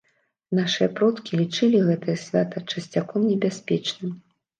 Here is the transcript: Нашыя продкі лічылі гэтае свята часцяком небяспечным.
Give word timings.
Нашыя 0.59 0.85
продкі 0.99 1.37
лічылі 1.41 1.81
гэтае 1.89 2.15
свята 2.21 2.63
часцяком 2.73 3.29
небяспечным. 3.33 4.11